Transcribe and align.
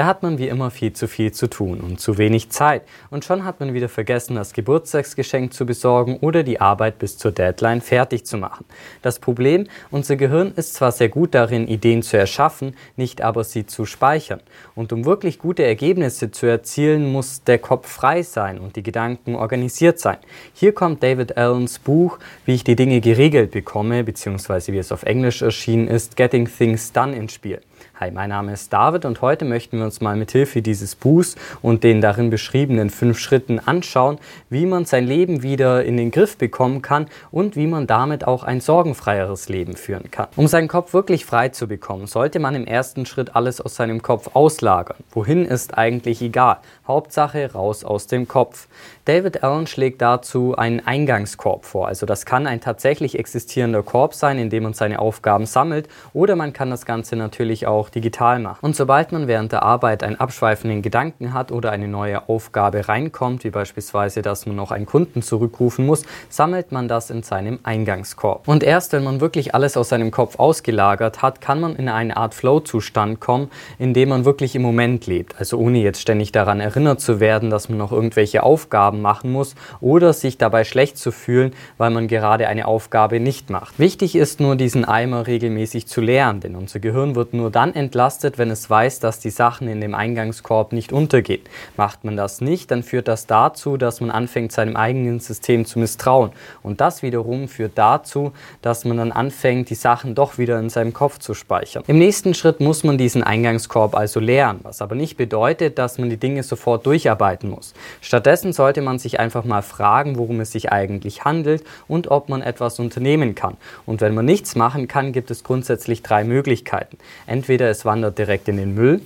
Da 0.00 0.06
hat 0.06 0.22
man 0.22 0.38
wie 0.38 0.48
immer 0.48 0.70
viel 0.70 0.94
zu 0.94 1.06
viel 1.06 1.30
zu 1.30 1.46
tun 1.46 1.78
und 1.78 2.00
zu 2.00 2.16
wenig 2.16 2.48
Zeit. 2.48 2.84
Und 3.10 3.26
schon 3.26 3.44
hat 3.44 3.60
man 3.60 3.74
wieder 3.74 3.90
vergessen, 3.90 4.34
das 4.34 4.54
Geburtstagsgeschenk 4.54 5.52
zu 5.52 5.66
besorgen 5.66 6.16
oder 6.22 6.42
die 6.42 6.58
Arbeit 6.58 6.98
bis 6.98 7.18
zur 7.18 7.32
Deadline 7.32 7.82
fertig 7.82 8.24
zu 8.24 8.38
machen. 8.38 8.64
Das 9.02 9.18
Problem, 9.18 9.66
unser 9.90 10.16
Gehirn 10.16 10.54
ist 10.56 10.72
zwar 10.72 10.90
sehr 10.90 11.10
gut 11.10 11.34
darin, 11.34 11.68
Ideen 11.68 12.02
zu 12.02 12.16
erschaffen, 12.16 12.76
nicht 12.96 13.20
aber 13.20 13.44
sie 13.44 13.66
zu 13.66 13.84
speichern. 13.84 14.40
Und 14.74 14.94
um 14.94 15.04
wirklich 15.04 15.38
gute 15.38 15.64
Ergebnisse 15.64 16.30
zu 16.30 16.46
erzielen, 16.46 17.12
muss 17.12 17.44
der 17.44 17.58
Kopf 17.58 17.86
frei 17.86 18.22
sein 18.22 18.58
und 18.58 18.76
die 18.76 18.82
Gedanken 18.82 19.34
organisiert 19.34 19.98
sein. 19.98 20.16
Hier 20.54 20.72
kommt 20.72 21.02
David 21.02 21.36
Allens 21.36 21.78
Buch, 21.78 22.18
wie 22.46 22.54
ich 22.54 22.64
die 22.64 22.74
Dinge 22.74 23.02
geregelt 23.02 23.50
bekomme, 23.50 24.02
beziehungsweise 24.02 24.72
wie 24.72 24.78
es 24.78 24.92
auf 24.92 25.02
Englisch 25.02 25.42
erschienen 25.42 25.88
ist, 25.88 26.16
Getting 26.16 26.48
Things 26.48 26.90
Done 26.90 27.14
ins 27.14 27.34
Spiel. 27.34 27.60
Hi, 28.00 28.10
mein 28.10 28.30
Name 28.30 28.54
ist 28.54 28.72
David 28.72 29.04
und 29.04 29.20
heute 29.20 29.44
möchten 29.44 29.76
wir 29.76 29.84
uns 29.84 30.00
mal 30.00 30.16
mit 30.16 30.30
Hilfe 30.30 30.62
dieses 30.62 30.94
Buchs 30.94 31.36
und 31.60 31.84
den 31.84 32.00
darin 32.00 32.30
beschriebenen 32.30 32.88
fünf 32.88 33.18
Schritten 33.18 33.58
anschauen, 33.58 34.18
wie 34.48 34.64
man 34.64 34.86
sein 34.86 35.06
Leben 35.06 35.42
wieder 35.42 35.84
in 35.84 35.98
den 35.98 36.10
Griff 36.10 36.38
bekommen 36.38 36.80
kann 36.80 37.08
und 37.30 37.56
wie 37.56 37.66
man 37.66 37.86
damit 37.86 38.26
auch 38.26 38.42
ein 38.42 38.62
sorgenfreieres 38.62 39.50
Leben 39.50 39.76
führen 39.76 40.10
kann. 40.10 40.28
Um 40.36 40.46
seinen 40.46 40.66
Kopf 40.66 40.94
wirklich 40.94 41.26
frei 41.26 41.50
zu 41.50 41.68
bekommen, 41.68 42.06
sollte 42.06 42.38
man 42.38 42.54
im 42.54 42.66
ersten 42.66 43.04
Schritt 43.04 43.36
alles 43.36 43.60
aus 43.60 43.76
seinem 43.76 44.00
Kopf 44.00 44.30
auslagern. 44.32 44.96
Wohin 45.10 45.44
ist 45.44 45.76
eigentlich 45.76 46.22
egal. 46.22 46.56
Hauptsache 46.88 47.52
raus 47.52 47.84
aus 47.84 48.06
dem 48.06 48.26
Kopf. 48.26 48.66
David 49.04 49.42
Allen 49.42 49.66
schlägt 49.66 50.00
dazu 50.00 50.56
einen 50.56 50.80
Eingangskorb 50.80 51.66
vor. 51.66 51.88
Also 51.88 52.06
das 52.06 52.24
kann 52.24 52.46
ein 52.46 52.62
tatsächlich 52.62 53.18
existierender 53.18 53.82
Korb 53.82 54.14
sein, 54.14 54.38
in 54.38 54.48
dem 54.48 54.62
man 54.62 54.72
seine 54.72 55.00
Aufgaben 55.00 55.44
sammelt 55.44 55.86
oder 56.14 56.34
man 56.34 56.54
kann 56.54 56.70
das 56.70 56.86
Ganze 56.86 57.16
natürlich 57.16 57.66
auch 57.66 57.89
digital 57.94 58.38
machen. 58.38 58.58
Und 58.62 58.76
sobald 58.76 59.12
man 59.12 59.28
während 59.28 59.52
der 59.52 59.62
Arbeit 59.62 60.02
einen 60.02 60.16
abschweifenden 60.16 60.82
Gedanken 60.82 61.34
hat 61.34 61.52
oder 61.52 61.70
eine 61.72 61.88
neue 61.88 62.28
Aufgabe 62.28 62.88
reinkommt, 62.88 63.44
wie 63.44 63.50
beispielsweise, 63.50 64.22
dass 64.22 64.46
man 64.46 64.56
noch 64.56 64.70
einen 64.70 64.86
Kunden 64.86 65.22
zurückrufen 65.22 65.86
muss, 65.86 66.04
sammelt 66.28 66.72
man 66.72 66.88
das 66.88 67.10
in 67.10 67.22
seinem 67.22 67.58
Eingangskorb. 67.62 68.48
Und 68.48 68.62
erst 68.62 68.92
wenn 68.92 69.04
man 69.04 69.20
wirklich 69.20 69.54
alles 69.54 69.76
aus 69.76 69.90
seinem 69.90 70.10
Kopf 70.10 70.38
ausgelagert 70.38 71.22
hat, 71.22 71.40
kann 71.40 71.60
man 71.60 71.76
in 71.76 71.88
eine 71.88 72.16
Art 72.16 72.34
Flow-Zustand 72.34 73.20
kommen, 73.20 73.50
in 73.78 73.94
dem 73.94 74.08
man 74.08 74.24
wirklich 74.24 74.54
im 74.54 74.62
Moment 74.62 75.06
lebt. 75.06 75.38
Also 75.38 75.58
ohne 75.58 75.78
jetzt 75.78 76.00
ständig 76.00 76.32
daran 76.32 76.60
erinnert 76.60 77.00
zu 77.00 77.20
werden, 77.20 77.50
dass 77.50 77.68
man 77.68 77.78
noch 77.78 77.92
irgendwelche 77.92 78.42
Aufgaben 78.42 79.00
machen 79.00 79.32
muss 79.32 79.54
oder 79.80 80.12
sich 80.12 80.38
dabei 80.38 80.64
schlecht 80.64 80.98
zu 80.98 81.12
fühlen, 81.12 81.52
weil 81.78 81.90
man 81.90 82.08
gerade 82.08 82.48
eine 82.48 82.66
Aufgabe 82.66 83.20
nicht 83.20 83.50
macht. 83.50 83.78
Wichtig 83.78 84.16
ist 84.16 84.40
nur, 84.40 84.56
diesen 84.56 84.84
Eimer 84.84 85.26
regelmäßig 85.26 85.86
zu 85.86 86.00
leeren, 86.00 86.40
denn 86.40 86.56
unser 86.56 86.80
Gehirn 86.80 87.14
wird 87.14 87.34
nur 87.34 87.50
dann 87.50 87.74
entlastet, 87.80 88.38
wenn 88.38 88.50
es 88.50 88.70
weiß, 88.70 89.00
dass 89.00 89.18
die 89.18 89.30
Sachen 89.30 89.66
in 89.66 89.80
dem 89.80 89.94
Eingangskorb 89.96 90.72
nicht 90.72 90.92
untergehen. 90.92 91.42
Macht 91.76 92.04
man 92.04 92.16
das 92.16 92.40
nicht, 92.40 92.70
dann 92.70 92.84
führt 92.84 93.08
das 93.08 93.26
dazu, 93.26 93.76
dass 93.76 94.00
man 94.00 94.12
anfängt, 94.12 94.52
seinem 94.52 94.76
eigenen 94.76 95.18
System 95.18 95.64
zu 95.64 95.80
misstrauen. 95.80 96.30
Und 96.62 96.80
das 96.80 97.02
wiederum 97.02 97.48
führt 97.48 97.72
dazu, 97.74 98.32
dass 98.62 98.84
man 98.84 98.98
dann 98.98 99.10
anfängt, 99.10 99.70
die 99.70 99.74
Sachen 99.74 100.14
doch 100.14 100.38
wieder 100.38 100.60
in 100.60 100.70
seinem 100.70 100.92
Kopf 100.92 101.18
zu 101.18 101.34
speichern. 101.34 101.82
Im 101.88 101.98
nächsten 101.98 102.34
Schritt 102.34 102.60
muss 102.60 102.84
man 102.84 102.98
diesen 102.98 103.22
Eingangskorb 103.24 103.96
also 103.96 104.20
leeren, 104.20 104.60
was 104.62 104.82
aber 104.82 104.94
nicht 104.94 105.16
bedeutet, 105.16 105.78
dass 105.78 105.98
man 105.98 106.10
die 106.10 106.16
Dinge 106.16 106.42
sofort 106.42 106.86
durcharbeiten 106.86 107.50
muss. 107.50 107.74
Stattdessen 108.00 108.52
sollte 108.52 108.82
man 108.82 108.98
sich 108.98 109.18
einfach 109.18 109.44
mal 109.44 109.62
fragen, 109.62 110.16
worum 110.18 110.40
es 110.40 110.52
sich 110.52 110.70
eigentlich 110.70 111.24
handelt 111.24 111.64
und 111.88 112.10
ob 112.10 112.28
man 112.28 112.42
etwas 112.42 112.78
unternehmen 112.78 113.34
kann. 113.34 113.56
Und 113.86 114.00
wenn 114.00 114.14
man 114.14 114.24
nichts 114.26 114.54
machen 114.54 114.86
kann, 114.86 115.12
gibt 115.12 115.30
es 115.30 115.42
grundsätzlich 115.42 116.02
drei 116.02 116.24
Möglichkeiten. 116.24 116.98
Entweder 117.26 117.59
es 117.68 117.84
wandert 117.84 118.18
direkt 118.18 118.48
in 118.48 118.56
den 118.56 118.74
Müll 118.74 119.00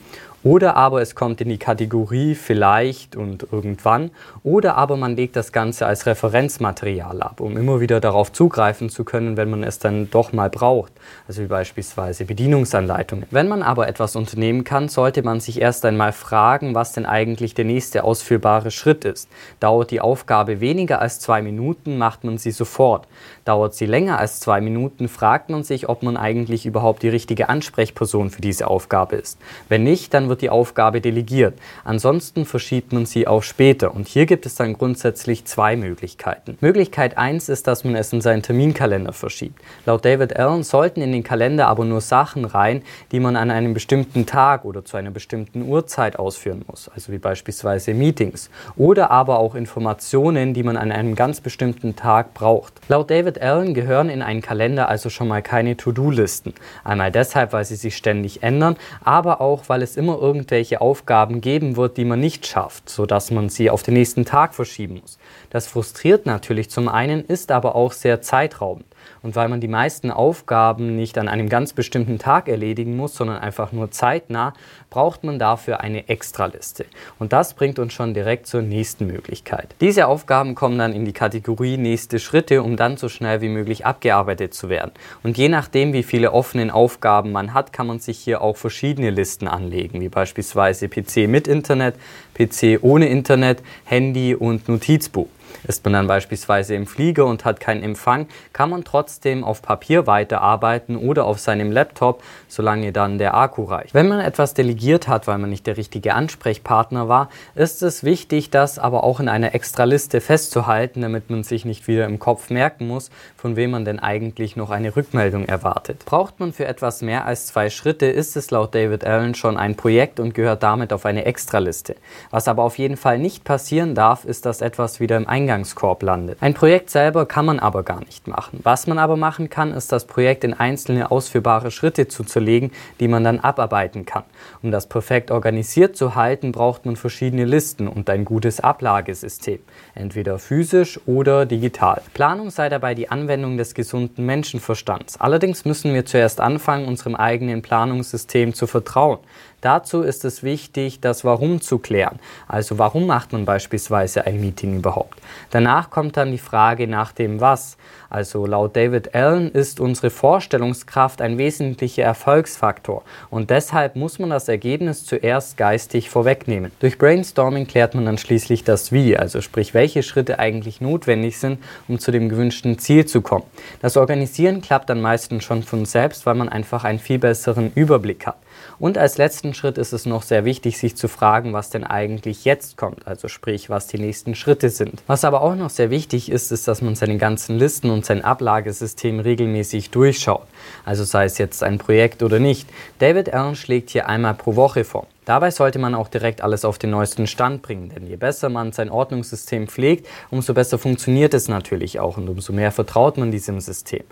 oder 0.45 0.77
aber 0.77 1.01
es 1.01 1.15
kommt 1.15 1.41
in 1.41 1.49
die 1.49 1.57
Kategorie 1.57 2.35
vielleicht 2.35 3.17
und 3.17 3.47
irgendwann. 3.51 4.11
Oder 4.43 4.77
aber 4.77 4.99
man 4.99 5.17
legt 5.17 5.37
das 5.37 5.53
Ganze 5.53 5.87
als 5.87 6.05
Referenzmaterial 6.05 7.23
ab, 7.23 7.41
um 7.41 7.57
immer 7.57 7.81
wieder 7.81 7.99
darauf 7.99 8.31
zugreifen 8.31 8.91
zu 8.91 9.05
können, 9.05 9.39
wenn 9.39 9.49
man 9.49 9.65
es 9.65 9.79
dann 9.79 10.11
doch 10.11 10.35
mal 10.35 10.51
braucht. 10.51 10.93
Also 11.27 11.43
wie 11.43 11.47
beispielsweise 11.47 12.27
Bedienungsanleitungen. 12.27 13.25
Wenn 13.31 13.49
man 13.49 13.63
aber 13.63 13.89
etwas 13.89 14.17
unternehmen 14.17 14.65
kann, 14.65 14.91
sollte 14.91 15.23
man 15.23 15.41
sich 15.41 15.63
erst 15.63 15.83
einmal 15.87 16.13
fragen, 16.13 16.75
was 16.75 16.93
denn 16.93 17.07
eigentlich 17.07 17.55
der 17.55 17.65
nächste 17.65 18.05
ausführbare 18.05 18.71
Schritt 18.71 19.07
ist. 19.07 19.31
Dauert 19.61 19.91
die 19.91 20.03
Aufgabe 20.03 20.61
weniger 20.61 21.01
als 21.01 21.21
zwei 21.21 21.41
Minuten, 21.41 21.97
macht 21.97 22.23
man 22.23 22.37
sie 22.37 22.51
sofort. 22.51 23.09
Dauert 23.47 23.75
sie 23.75 23.87
länger 23.87 24.19
als 24.19 24.41
zwei 24.41 24.61
Minuten, 24.61 25.09
fragt 25.09 25.49
man 25.49 25.65
sich, 25.65 25.89
ob 25.89 26.03
man 26.03 26.19
eigentlich 26.19 26.67
überhaupt 26.67 27.03
die 27.03 27.09
richtige 27.09 27.49
Ansprechperson 27.49 28.29
für 28.29 28.43
diese 28.43 28.69
Aufgabe 28.69 29.17
ist. 29.17 29.39
Wenn 29.71 29.85
nicht, 29.85 30.13
dann 30.13 30.29
wird 30.29 30.34
wird 30.35 30.43
die 30.43 30.51
Aufgabe 30.51 31.01
delegiert. 31.01 31.55
Ansonsten 31.85 32.45
verschiebt 32.45 32.93
man 32.93 33.07
sie 33.07 33.29
auf 33.29 33.45
später. 33.45 33.95
Und 33.95 34.09
hier 34.09 34.27
gibt 34.27 34.47
es 34.47 34.57
dann 34.57 34.73
grundsätzlich 34.73 35.45
zwei 35.45 35.77
Möglichkeiten. 35.77 36.59
Möglichkeit 36.61 37.17
1 37.17 37.49
ist, 37.49 37.69
dass 37.69 37.85
man 37.85 37.95
es 37.95 38.13
in 38.13 38.21
seinen 38.21 38.43
Terminkalender 38.43 39.13
verschiebt. 39.13 39.63
Laut 39.87 40.05
David 40.05 40.37
Allen 40.37 40.65
sollten 40.65 41.03
in 41.03 41.13
den 41.13 41.23
Kalender 41.23 41.69
aber 41.69 41.85
nur 41.85 42.01
Sachen 42.01 42.45
rein, 42.45 42.83
die 43.13 43.21
man 43.21 43.37
an 43.37 43.53
einem 43.53 43.75
bestimmten 43.75 44.27
Tag 44.27 44.65
oder 44.65 44.85
zu 44.85 44.97
einer 44.97 45.13
bestimmten 45.13 45.69
Uhrzeit 45.69 46.19
ausführen 46.19 46.65
muss, 46.67 46.89
also 46.93 47.13
wie 47.13 47.19
beispielsweise 47.19 47.95
Meetings 47.95 48.51
oder 48.77 49.13
aber 49.13 49.39
auch 49.39 49.55
Informationen, 49.55 50.53
die 50.53 50.65
man 50.65 50.77
an 50.77 50.91
einem 50.91 51.15
ganz 51.15 51.41
bestimmten 51.41 51.95
Tag 51.95 52.35
braucht. 52.35 52.73
Laut 52.89 53.09
David 53.09 53.41
Allen 53.41 53.73
gehören 53.73 54.09
in 54.09 54.21
einen 54.21 54.43
Kalender 54.43 54.89
also 54.89 55.11
schon 55.11 55.29
mal 55.29 55.43
keine 55.43 55.77
To-Do-Listen. 55.77 56.55
Einmal 56.83 57.13
deshalb, 57.13 57.53
weil 57.53 57.65
sie 57.65 57.77
sich 57.77 57.97
ständig 57.97 58.43
ändern, 58.43 58.75
aber 59.05 59.41
auch, 59.41 59.69
weil 59.69 59.83
es 59.85 59.97
immer 59.97 60.19
irgendwelche 60.25 60.81
Aufgaben 60.81 61.41
geben 61.41 61.77
wird, 61.77 61.97
die 61.99 62.05
man 62.05 62.21
nicht 62.21 62.47
schafft, 62.47 62.89
sodass 62.89 63.31
man 63.31 63.51
sie 63.51 63.69
auf 63.69 63.83
den 63.83 63.95
nächsten 63.95 64.25
Tag 64.25 64.55
verschieben 64.55 65.01
muss. 65.01 65.19
Das 65.51 65.67
frustriert 65.67 66.25
natürlich 66.25 66.71
zum 66.71 66.89
einen, 66.89 67.25
ist 67.25 67.53
aber 67.53 67.75
auch 67.75 67.93
sehr 67.93 68.23
zeitraubend. 68.23 68.87
Und 69.23 69.37
weil 69.37 69.49
man 69.49 69.61
die 69.61 69.69
meisten 69.69 70.11
Aufgaben 70.11 70.97
nicht 70.97 71.19
an 71.19 71.29
einem 71.29 71.49
ganz 71.49 71.73
bestimmten 71.73 72.19
Tag 72.19 72.49
erledigen 72.49 72.97
muss, 72.97 73.15
sondern 73.15 73.39
einfach 73.39 73.73
nur 73.73 73.91
zeitnah, 73.91 74.55
braucht 74.91 75.25
man 75.25 75.39
dafür 75.39 75.81
eine 75.81 76.09
Extraliste. 76.09 76.87
Und 77.19 77.33
das 77.33 77.55
bringt 77.55 77.79
uns 77.79 77.93
schon 77.93 78.15
direkt 78.15 78.47
zur 78.47 78.63
nächsten 78.63 79.07
Möglichkeit. 79.07 79.75
Diese 79.81 80.07
Aufgaben 80.07 80.55
kommen 80.55 80.79
dann 80.79 80.93
in 80.93 81.05
die 81.05 81.13
Kategorie 81.13 81.77
nächste 81.77 82.19
Schritte, 82.19 82.63
um 82.63 82.77
dann 82.77 82.97
so 82.97 83.09
schnell 83.09 83.41
wie 83.41 83.49
möglich 83.49 83.87
abgearbeitet 83.87 84.55
zu 84.55 84.69
werden. 84.69 84.93
Und 85.23 85.37
je 85.37 85.49
nachdem, 85.49 85.93
wie 85.93 86.03
viele 86.03 86.33
offene 86.33 86.73
Aufgaben 86.73 87.33
man 87.33 87.55
hat, 87.55 87.73
kann 87.73 87.87
man 87.87 87.99
sich 87.99 88.19
hier 88.19 88.41
auch 88.41 88.57
verschiedene 88.57 89.11
Listen 89.11 89.49
anlegen, 89.49 90.01
wie 90.01 90.09
beispielsweise 90.09 90.89
PC 90.89 91.29
mit 91.29 91.49
Internet, 91.49 91.97
PC 92.35 92.83
ohne 92.83 93.09
Internet, 93.09 93.63
Handy 93.85 94.35
und 94.35 94.69
Notizbuch. 94.69 95.29
Ist 95.67 95.85
man 95.85 95.93
dann 95.93 96.07
beispielsweise 96.07 96.75
im 96.75 96.87
Flieger 96.87 97.27
und 97.27 97.45
hat 97.45 97.61
keinen 97.61 97.83
Empfang, 97.83 98.27
kann 98.53 98.71
man 98.71 98.85
trotzdem 98.85 99.45
auf 99.45 99.63
Papier 99.63 100.07
weiterarbeiten 100.07 100.97
oder 100.97 101.25
auf 101.25 101.39
seinem 101.39 101.73
Laptop, 101.73 102.23
solange 102.49 102.93
dann 102.93 103.19
der 103.19 103.35
Akku 103.35 103.65
reicht. 103.65 103.95
Wenn 103.95 104.09
man 104.09 104.21
etwas 104.21 104.55
delegiert 104.55 105.09
hat, 105.09 105.27
weil 105.27 105.39
man 105.39 105.51
nicht 105.51 105.67
der 105.67 105.77
richtige 105.77 106.15
Ansprechpartner 106.15 107.09
war, 107.09 107.29
ist 107.55 107.83
es 107.83 108.05
wichtig, 108.05 108.51
das 108.51 108.79
aber 108.79 109.05
auch 109.05 109.21
in 109.21 109.29
einer 109.29 109.55
Extraliste 109.55 110.21
festzuhalten, 110.21 111.01
damit 111.01 111.31
man 111.31 111.45
sich 111.45 111.65
nicht 111.65 111.89
wieder 111.89 112.07
im 112.07 112.19
Kopf 112.19 112.51
merken 112.51 112.87
muss, 112.87 113.11
von 113.37 113.57
wem 113.57 113.71
man 113.71 113.85
denn 113.85 113.99
eigentlich 113.99 114.57
noch 114.57 114.71
eine 114.71 114.97
Rückmeldung 114.97 115.47
erwartet. 115.47 116.05
Braucht 116.05 116.41
man 116.41 116.53
für 116.53 116.67
etwas 116.67 117.03
mehr 117.03 117.27
als 117.27 117.47
zwei 117.47 117.71
Schritte, 117.71 118.07
ist 118.07 118.37
es 118.37 118.51
laut 118.51 118.75
David 118.75 119.05
Allen 119.05 119.35
schon 119.35 119.57
ein 119.57 119.77
Projekt 119.77 120.21
und 120.21 120.35
gehört 120.35 120.63
damit 120.63 120.93
auf 120.93 121.07
eine 121.07 121.25
Extraliste. 121.25 121.97
Was 122.31 122.49
aber 122.49 122.63
auf 122.63 122.79
jeden 122.79 122.97
Fall 122.97 123.19
nicht 123.19 123.45
passieren 123.45 123.95
darf, 123.95 124.25
ist, 124.25 124.47
dass 124.47 124.61
etwas 124.61 125.01
wieder 125.01 125.17
im 125.17 125.29
Eingangskorb 125.45 126.03
landet. 126.03 126.39
Ein 126.41 126.55
Projekt 126.55 126.89
selber 126.89 127.27
kann 127.27 127.45
man 127.45 127.59
aber 127.59 127.83
gar 127.83 128.01
nicht 128.01 128.27
machen. 128.27 128.61
Was 128.63 128.87
man 128.87 128.99
aber 128.99 129.17
machen 129.17 129.51
kann, 129.51 129.73
ist 129.73 129.93
das 129.93 130.07
Projekt 130.07 130.43
in 130.43 130.55
einzelne 130.55 131.11
ausführbare 131.11 131.71
Schritte 131.71 132.09
zu 132.09 132.25
zerlegen, 132.25 132.73
die 132.99 133.09
man 133.09 133.25
dann 133.25 133.41
abarbeiten 133.41 134.07
kann. 134.07 134.23
Um 134.63 134.71
das 134.71 134.89
perfekt 134.89 135.31
organisiert 135.31 135.97
zu 135.97 136.15
halten, 136.15 136.51
braucht 136.51 136.87
man 136.87 136.97
verschiedene 136.97 137.45
Listen 137.45 137.89
und 137.89 138.09
ein 138.09 138.25
gutes 138.25 138.61
Ablagesystem, 138.61 139.59
entweder 139.95 140.39
physisch 140.39 140.99
oder 141.05 141.45
digital. 141.45 142.01
Planung 142.15 142.49
sei 142.49 142.71
dabei 142.71 142.95
die 142.95 143.11
Anwendung 143.11 143.59
des 143.59 143.75
gesunden 143.75 144.25
Menschenverstands. 144.25 145.21
Allerdings 145.21 145.67
müssen 145.67 145.93
wir 145.93 146.07
zuerst 146.07 146.41
anfangen, 146.41 146.89
unserem 146.89 147.15
eigenen 147.15 147.61
Planungssystem 147.61 148.55
zu 148.55 148.67
vertrauen. 148.67 149.19
Dazu 149.65 150.03
ist 150.03 150.27
es 150.27 150.43
wichtig, 150.43 151.01
das 151.01 151.25
Warum 151.25 151.63
zu 151.63 151.79
klären. 151.79 152.19
Also 152.47 152.79
warum 152.79 153.07
macht 153.07 153.33
man 153.33 153.47
beispielsweise 153.47 154.27
ein 154.27 154.39
Meeting 154.39 154.77
überhaupt? 154.77 155.19
Danach 155.49 155.89
kommt 155.89 156.19
dann 156.19 156.33
die 156.33 156.39
Frage 156.39 156.87
nach 156.87 157.13
dem 157.13 157.41
Was. 157.41 157.79
Also 158.11 158.45
laut 158.45 158.77
David 158.77 159.15
Allen 159.15 159.51
ist 159.51 159.81
unsere 159.81 160.11
Vorstellungskraft 160.11 161.23
ein 161.23 161.39
wesentlicher 161.39 162.03
Erfolgsfaktor 162.03 163.03
und 163.31 163.49
deshalb 163.49 163.97
muss 163.97 164.19
man 164.19 164.29
das 164.29 164.49
Ergebnis 164.49 165.07
zuerst 165.07 165.57
geistig 165.57 166.11
vorwegnehmen. 166.11 166.71
Durch 166.81 166.99
Brainstorming 166.99 167.67
klärt 167.67 167.95
man 167.95 168.05
dann 168.05 168.19
schließlich 168.19 168.65
das 168.65 168.93
Wie, 168.93 169.17
also 169.17 169.41
sprich 169.41 169.73
welche 169.73 170.03
Schritte 170.03 170.39
eigentlich 170.39 170.83
notwendig 170.83 171.39
sind, 171.39 171.59
um 171.89 171.99
zu 171.99 172.13
dem 172.13 172.29
gewünschten 172.29 172.79
Ziel 172.79 173.07
zu 173.07 173.23
kommen. 173.23 173.45
Das 173.81 173.97
Organisieren 173.97 174.61
klappt 174.61 174.91
dann 174.91 175.01
meistens 175.01 175.43
schon 175.43 175.63
von 175.63 175.87
selbst, 175.87 176.27
weil 176.27 176.35
man 176.35 176.51
einfach 176.51 176.85
einen 176.85 176.99
viel 176.99 177.19
besseren 177.19 177.73
Überblick 177.75 178.27
hat. 178.27 178.37
Und 178.79 178.99
als 178.99 179.19
letzten 179.19 179.55
Schritt 179.55 179.79
ist 179.79 179.93
es 179.93 180.07
noch 180.07 180.23
sehr 180.23 180.45
wichtig, 180.45 180.79
sich 180.79 180.97
zu 180.97 181.09
fragen, 181.09 181.53
was 181.53 181.71
denn 181.71 181.85
eigentlich 181.85 182.45
jetzt 182.45 182.77
kommt, 182.77 183.07
also 183.07 183.29
sprich, 183.29 183.71
was 183.71 183.87
die 183.87 183.99
nächsten 183.99 184.35
Schritte 184.35 184.71
sind. 184.71 185.03
Was 185.07 185.25
aber 185.25 185.43
auch 185.43 185.55
noch 185.55 185.71
sehr 185.71 185.91
wichtig 185.91 186.31
ist, 186.31 186.51
ist, 186.53 186.67
dass 186.69 186.83
man 186.83 186.95
seine 186.95 187.19
ganzen 187.19 187.59
Listen 187.59 187.91
und 187.91 188.05
sein 188.05 188.25
Ablagesystem 188.25 189.21
regelmäßig 189.21 189.91
durchschaut. 189.91 190.47
Also 190.85 191.05
sei 191.05 191.25
es 191.25 191.39
jetzt 191.39 191.63
ein 191.63 191.79
Projekt 191.79 192.23
oder 192.23 192.39
nicht. 192.39 192.69
David 192.99 193.33
Allen 193.33 193.57
schlägt 193.57 193.91
hier 193.91 194.09
einmal 194.09 194.35
pro 194.35 194.57
Woche 194.57 194.85
vor. 194.85 195.07
Dabei 195.25 195.51
sollte 195.51 195.79
man 195.79 195.95
auch 195.95 196.09
direkt 196.09 196.43
alles 196.43 196.65
auf 196.65 196.79
den 196.79 196.91
neuesten 196.91 197.27
Stand 197.27 197.63
bringen, 197.63 197.91
denn 197.95 198.07
je 198.07 198.17
besser 198.17 198.49
man 198.49 198.73
sein 198.73 198.91
Ordnungssystem 198.91 199.69
pflegt, 199.69 200.07
umso 200.31 200.53
besser 200.53 200.79
funktioniert 200.79 201.33
es 201.35 201.49
natürlich 201.49 201.99
auch 202.01 202.17
und 202.19 202.29
umso 202.29 202.53
mehr 202.53 202.73
vertraut 202.73 203.17
man 203.17 203.31
diesem 203.31 203.61
System. 203.61 204.03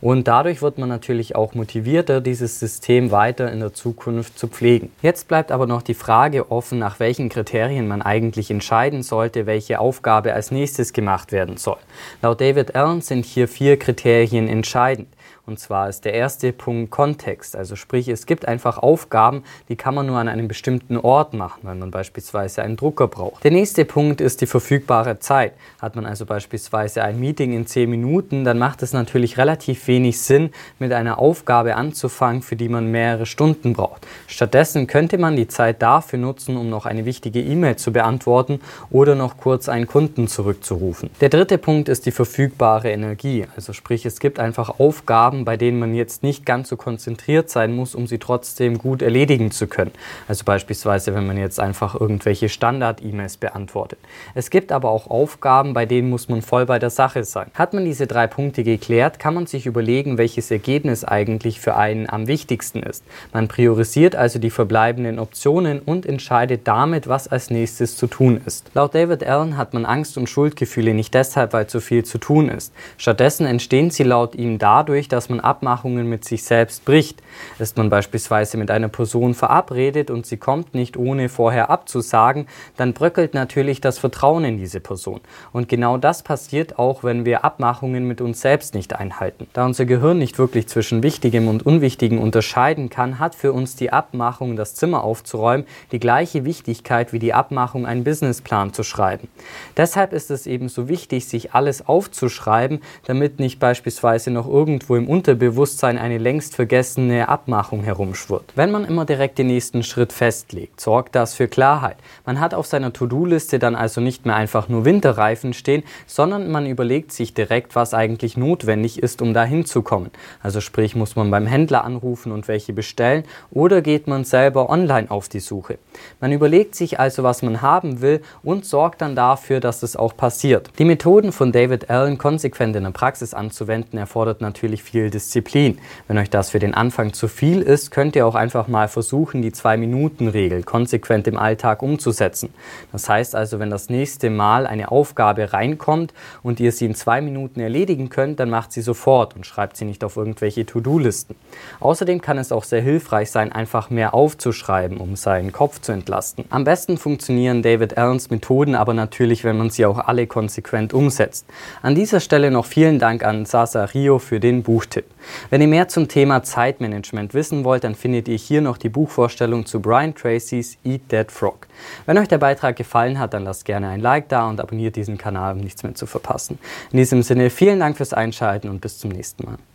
Und 0.00 0.28
dadurch 0.28 0.62
wird 0.62 0.78
man 0.78 0.88
natürlich 0.88 1.36
auch 1.36 1.54
motivierter, 1.54 2.20
dieses 2.20 2.58
System 2.58 3.10
weiter 3.10 3.52
in 3.52 3.60
der 3.60 3.74
Zukunft 3.74 4.38
zu 4.38 4.48
pflegen. 4.48 4.90
Jetzt 5.02 5.28
bleibt 5.28 5.52
aber 5.52 5.66
noch 5.66 5.82
die 5.82 5.94
Frage 5.94 6.50
offen, 6.50 6.78
nach 6.78 7.00
welchen 7.00 7.28
Kriterien 7.28 7.86
man 7.86 8.00
eigentlich 8.00 8.50
entscheiden 8.50 9.02
sollte, 9.02 9.46
welche 9.46 9.78
Aufgabe 9.78 10.32
als 10.32 10.50
nächstes 10.50 10.92
gemacht 10.92 11.32
werden 11.32 11.58
soll. 11.58 11.78
Laut 12.22 12.40
David 12.40 12.74
Allen 12.74 13.02
sind 13.02 13.26
hier 13.26 13.46
vier 13.46 13.78
Kriterien 13.78 14.48
entscheidend. 14.48 15.08
Und 15.44 15.58
zwar 15.58 15.88
ist 15.88 16.04
der 16.04 16.14
erste 16.14 16.52
Punkt 16.52 16.92
Kontext. 16.92 17.56
Also 17.56 17.74
sprich, 17.74 18.06
es 18.06 18.26
gibt 18.26 18.46
einfach 18.46 18.78
Aufgaben, 18.78 19.42
die 19.68 19.74
kann 19.74 19.92
man 19.92 20.06
nur 20.06 20.18
an 20.18 20.28
einem 20.28 20.46
bestimmten 20.46 20.96
Ort 20.96 21.34
machen, 21.34 21.62
wenn 21.62 21.80
man 21.80 21.90
beispielsweise 21.90 22.62
einen 22.62 22.76
Drucker 22.76 23.08
braucht. 23.08 23.42
Der 23.42 23.50
nächste 23.50 23.84
Punkt 23.84 24.20
ist 24.20 24.40
die 24.40 24.46
verfügbare 24.46 25.18
Zeit. 25.18 25.54
Hat 25.80 25.96
man 25.96 26.06
also 26.06 26.26
beispielsweise 26.26 27.02
ein 27.02 27.18
Meeting 27.18 27.52
in 27.54 27.66
10 27.66 27.90
Minuten, 27.90 28.44
dann 28.44 28.58
macht 28.58 28.84
es 28.84 28.92
natürlich 28.92 29.36
relativ 29.36 29.88
wenig 29.88 30.20
Sinn, 30.20 30.50
mit 30.78 30.92
einer 30.92 31.18
Aufgabe 31.18 31.74
anzufangen, 31.74 32.42
für 32.42 32.54
die 32.54 32.68
man 32.68 32.92
mehrere 32.92 33.26
Stunden 33.26 33.72
braucht. 33.72 34.06
Stattdessen 34.28 34.86
könnte 34.86 35.18
man 35.18 35.34
die 35.34 35.48
Zeit 35.48 35.82
dafür 35.82 36.20
nutzen, 36.20 36.56
um 36.56 36.70
noch 36.70 36.86
eine 36.86 37.04
wichtige 37.04 37.40
E-Mail 37.40 37.74
zu 37.74 37.92
beantworten 37.92 38.60
oder 38.90 39.16
noch 39.16 39.38
kurz 39.38 39.68
einen 39.68 39.88
Kunden 39.88 40.28
zurückzurufen. 40.28 41.10
Der 41.20 41.30
dritte 41.30 41.58
Punkt 41.58 41.88
ist 41.88 42.06
die 42.06 42.12
verfügbare 42.12 42.92
Energie. 42.92 43.46
Also 43.56 43.72
sprich, 43.72 44.06
es 44.06 44.20
gibt 44.20 44.38
einfach 44.38 44.78
Aufgaben, 44.78 45.31
Aufgaben, 45.32 45.44
bei 45.46 45.56
denen 45.56 45.78
man 45.78 45.94
jetzt 45.94 46.22
nicht 46.22 46.44
ganz 46.44 46.68
so 46.68 46.76
konzentriert 46.76 47.48
sein 47.48 47.74
muss, 47.74 47.94
um 47.94 48.06
sie 48.06 48.18
trotzdem 48.18 48.76
gut 48.76 49.00
erledigen 49.00 49.50
zu 49.50 49.66
können. 49.66 49.92
Also 50.28 50.44
beispielsweise, 50.44 51.14
wenn 51.14 51.26
man 51.26 51.38
jetzt 51.38 51.58
einfach 51.58 51.98
irgendwelche 51.98 52.50
Standard-E-Mails 52.50 53.38
beantwortet. 53.38 53.98
Es 54.34 54.50
gibt 54.50 54.72
aber 54.72 54.90
auch 54.90 55.08
Aufgaben, 55.08 55.72
bei 55.72 55.86
denen 55.86 56.10
muss 56.10 56.28
man 56.28 56.42
voll 56.42 56.66
bei 56.66 56.78
der 56.78 56.90
Sache 56.90 57.24
sein. 57.24 57.50
Hat 57.54 57.72
man 57.72 57.84
diese 57.86 58.06
drei 58.06 58.26
Punkte 58.26 58.62
geklärt, 58.62 59.18
kann 59.18 59.32
man 59.32 59.46
sich 59.46 59.64
überlegen, 59.64 60.18
welches 60.18 60.50
Ergebnis 60.50 61.02
eigentlich 61.02 61.60
für 61.60 61.76
einen 61.76 62.10
am 62.10 62.26
wichtigsten 62.26 62.82
ist. 62.82 63.02
Man 63.32 63.48
priorisiert 63.48 64.14
also 64.14 64.38
die 64.38 64.50
verbleibenden 64.50 65.18
Optionen 65.18 65.80
und 65.80 66.04
entscheidet 66.04 66.68
damit, 66.68 67.08
was 67.08 67.28
als 67.28 67.50
nächstes 67.50 67.96
zu 67.96 68.06
tun 68.06 68.40
ist. 68.44 68.70
Laut 68.74 68.94
David 68.94 69.24
Allen 69.24 69.56
hat 69.56 69.72
man 69.72 69.86
Angst 69.86 70.18
und 70.18 70.28
Schuldgefühle 70.28 70.92
nicht 70.92 71.14
deshalb, 71.14 71.54
weil 71.54 71.68
zu 71.68 71.80
viel 71.80 72.04
zu 72.04 72.18
tun 72.18 72.50
ist. 72.50 72.74
Stattdessen 72.98 73.46
entstehen 73.46 73.90
sie 73.90 74.02
laut 74.02 74.34
ihm 74.34 74.58
dadurch, 74.58 75.08
dass 75.08 75.21
dass 75.22 75.28
man 75.28 75.38
Abmachungen 75.38 76.08
mit 76.08 76.24
sich 76.24 76.42
selbst 76.42 76.84
bricht. 76.84 77.22
Ist 77.60 77.76
man 77.76 77.90
beispielsweise 77.90 78.56
mit 78.56 78.72
einer 78.72 78.88
Person 78.88 79.34
verabredet 79.34 80.10
und 80.10 80.26
sie 80.26 80.36
kommt 80.36 80.74
nicht 80.74 80.96
ohne 80.96 81.28
vorher 81.28 81.70
abzusagen, 81.70 82.48
dann 82.76 82.92
bröckelt 82.92 83.32
natürlich 83.32 83.80
das 83.80 84.00
Vertrauen 84.00 84.42
in 84.42 84.58
diese 84.58 84.80
Person. 84.80 85.20
Und 85.52 85.68
genau 85.68 85.96
das 85.96 86.24
passiert 86.24 86.76
auch, 86.76 87.04
wenn 87.04 87.24
wir 87.24 87.44
Abmachungen 87.44 88.08
mit 88.08 88.20
uns 88.20 88.40
selbst 88.40 88.74
nicht 88.74 88.96
einhalten. 88.96 89.46
Da 89.52 89.64
unser 89.64 89.84
Gehirn 89.84 90.18
nicht 90.18 90.40
wirklich 90.40 90.66
zwischen 90.66 91.04
Wichtigem 91.04 91.46
und 91.46 91.64
Unwichtigem 91.64 92.18
unterscheiden 92.18 92.90
kann, 92.90 93.20
hat 93.20 93.36
für 93.36 93.52
uns 93.52 93.76
die 93.76 93.92
Abmachung, 93.92 94.56
das 94.56 94.74
Zimmer 94.74 95.04
aufzuräumen, 95.04 95.66
die 95.92 96.00
gleiche 96.00 96.44
Wichtigkeit 96.44 97.12
wie 97.12 97.20
die 97.20 97.32
Abmachung, 97.32 97.86
einen 97.86 98.02
Businessplan 98.02 98.72
zu 98.72 98.82
schreiben. 98.82 99.28
Deshalb 99.76 100.12
ist 100.12 100.32
es 100.32 100.48
eben 100.48 100.68
so 100.68 100.88
wichtig, 100.88 101.28
sich 101.28 101.54
alles 101.54 101.86
aufzuschreiben, 101.86 102.80
damit 103.04 103.38
nicht 103.38 103.60
beispielsweise 103.60 104.32
noch 104.32 104.48
irgendwo 104.48 104.96
im 104.96 105.11
Unterbewusstsein 105.12 105.98
eine 105.98 106.16
längst 106.16 106.56
vergessene 106.56 107.28
Abmachung 107.28 107.84
herumschwirrt. 107.84 108.54
Wenn 108.54 108.70
man 108.70 108.86
immer 108.86 109.04
direkt 109.04 109.36
den 109.36 109.48
nächsten 109.48 109.82
Schritt 109.82 110.10
festlegt, 110.10 110.80
sorgt 110.80 111.14
das 111.14 111.34
für 111.34 111.48
Klarheit. 111.48 111.98
Man 112.24 112.40
hat 112.40 112.54
auf 112.54 112.66
seiner 112.66 112.94
To-Do-Liste 112.94 113.58
dann 113.58 113.74
also 113.74 114.00
nicht 114.00 114.24
mehr 114.24 114.36
einfach 114.36 114.70
nur 114.70 114.86
Winterreifen 114.86 115.52
stehen, 115.52 115.82
sondern 116.06 116.50
man 116.50 116.64
überlegt 116.64 117.12
sich 117.12 117.34
direkt, 117.34 117.76
was 117.76 117.92
eigentlich 117.92 118.38
notwendig 118.38 119.02
ist, 119.02 119.20
um 119.20 119.34
dahin 119.34 119.66
zu 119.66 119.82
kommen. 119.82 120.10
Also 120.42 120.62
sprich, 120.62 120.96
muss 120.96 121.14
man 121.14 121.30
beim 121.30 121.46
Händler 121.46 121.84
anrufen 121.84 122.32
und 122.32 122.48
welche 122.48 122.72
bestellen 122.72 123.24
oder 123.50 123.82
geht 123.82 124.06
man 124.06 124.24
selber 124.24 124.70
online 124.70 125.10
auf 125.10 125.28
die 125.28 125.40
Suche. 125.40 125.76
Man 126.22 126.32
überlegt 126.32 126.74
sich 126.74 126.98
also, 126.98 127.22
was 127.22 127.42
man 127.42 127.60
haben 127.60 128.00
will 128.00 128.22
und 128.42 128.64
sorgt 128.64 129.02
dann 129.02 129.14
dafür, 129.14 129.60
dass 129.60 129.82
es 129.82 129.94
auch 129.94 130.16
passiert. 130.16 130.70
Die 130.78 130.86
Methoden 130.86 131.32
von 131.32 131.52
David 131.52 131.90
Allen 131.90 132.16
konsequent 132.16 132.76
in 132.76 132.84
der 132.84 132.92
Praxis 132.92 133.34
anzuwenden 133.34 133.98
erfordert 133.98 134.40
natürlich 134.40 134.82
viel 134.82 135.01
viel 135.02 135.10
Disziplin. 135.10 135.78
Wenn 136.06 136.16
euch 136.18 136.30
das 136.30 136.50
für 136.50 136.60
den 136.60 136.74
Anfang 136.74 137.12
zu 137.12 137.26
viel 137.26 137.60
ist, 137.60 137.90
könnt 137.90 138.14
ihr 138.14 138.24
auch 138.24 138.36
einfach 138.36 138.68
mal 138.68 138.86
versuchen, 138.86 139.42
die 139.42 139.50
Zwei-Minuten-Regel 139.50 140.62
konsequent 140.62 141.26
im 141.26 141.36
Alltag 141.36 141.82
umzusetzen. 141.82 142.54
Das 142.92 143.08
heißt 143.08 143.34
also, 143.34 143.58
wenn 143.58 143.70
das 143.70 143.90
nächste 143.90 144.30
Mal 144.30 144.64
eine 144.64 144.92
Aufgabe 144.92 145.52
reinkommt 145.52 146.14
und 146.44 146.60
ihr 146.60 146.70
sie 146.70 146.86
in 146.86 146.94
zwei 146.94 147.20
Minuten 147.20 147.58
erledigen 147.58 148.10
könnt, 148.10 148.38
dann 148.38 148.48
macht 148.48 148.72
sie 148.72 148.82
sofort 148.82 149.34
und 149.34 149.44
schreibt 149.44 149.76
sie 149.76 149.84
nicht 149.84 150.04
auf 150.04 150.16
irgendwelche 150.16 150.64
To-Do-Listen. 150.66 151.34
Außerdem 151.80 152.20
kann 152.20 152.38
es 152.38 152.52
auch 152.52 152.64
sehr 152.64 152.80
hilfreich 152.80 153.30
sein, 153.30 153.50
einfach 153.50 153.90
mehr 153.90 154.14
aufzuschreiben, 154.14 154.98
um 154.98 155.16
seinen 155.16 155.50
Kopf 155.50 155.80
zu 155.80 155.90
entlasten. 155.90 156.44
Am 156.50 156.62
besten 156.62 156.96
funktionieren 156.96 157.62
David 157.62 157.98
Allens 157.98 158.30
Methoden 158.30 158.76
aber 158.76 158.94
natürlich, 158.94 159.42
wenn 159.42 159.58
man 159.58 159.70
sie 159.70 159.84
auch 159.84 159.98
alle 159.98 160.28
konsequent 160.28 160.94
umsetzt. 160.94 161.46
An 161.82 161.96
dieser 161.96 162.20
Stelle 162.20 162.52
noch 162.52 162.66
vielen 162.66 163.00
Dank 163.00 163.24
an 163.24 163.46
Sasa 163.46 163.84
Rio 163.86 164.20
für 164.20 164.38
den 164.38 164.62
Buchtipp. 164.62 164.91
Buchtipp. 164.92 165.06
Wenn 165.50 165.60
ihr 165.60 165.68
mehr 165.68 165.88
zum 165.88 166.08
Thema 166.08 166.42
Zeitmanagement 166.42 167.34
wissen 167.34 167.64
wollt, 167.64 167.84
dann 167.84 167.94
findet 167.94 168.28
ihr 168.28 168.36
hier 168.36 168.60
noch 168.60 168.76
die 168.76 168.88
Buchvorstellung 168.88 169.66
zu 169.66 169.80
Brian 169.80 170.14
Tracy's 170.14 170.76
Eat 170.84 171.08
That 171.08 171.32
Frog. 171.32 171.66
Wenn 172.06 172.18
euch 172.18 172.28
der 172.28 172.38
Beitrag 172.38 172.76
gefallen 172.76 173.18
hat, 173.18 173.34
dann 173.34 173.44
lasst 173.44 173.64
gerne 173.64 173.88
ein 173.88 174.00
Like 174.00 174.28
da 174.28 174.48
und 174.48 174.60
abonniert 174.60 174.96
diesen 174.96 175.18
Kanal, 175.18 175.54
um 175.54 175.60
nichts 175.60 175.82
mehr 175.82 175.94
zu 175.94 176.06
verpassen. 176.06 176.58
In 176.90 176.98
diesem 176.98 177.22
Sinne 177.22 177.50
vielen 177.50 177.80
Dank 177.80 177.96
fürs 177.96 178.12
Einschalten 178.12 178.68
und 178.68 178.80
bis 178.80 178.98
zum 178.98 179.10
nächsten 179.10 179.44
Mal. 179.46 179.58